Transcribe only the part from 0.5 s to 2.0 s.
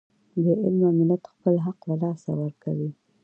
علمه ملت خپل حق له